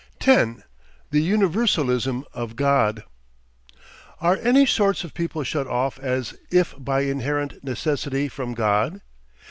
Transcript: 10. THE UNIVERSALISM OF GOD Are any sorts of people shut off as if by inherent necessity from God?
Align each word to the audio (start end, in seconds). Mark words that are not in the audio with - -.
10. 0.19 0.63
THE 1.11 1.21
UNIVERSALISM 1.21 2.25
OF 2.33 2.55
GOD 2.55 3.03
Are 4.19 4.35
any 4.41 4.65
sorts 4.65 5.03
of 5.03 5.13
people 5.13 5.43
shut 5.43 5.67
off 5.67 5.99
as 5.99 6.33
if 6.49 6.73
by 6.79 7.01
inherent 7.01 7.63
necessity 7.63 8.27
from 8.27 8.55
God? 8.55 9.01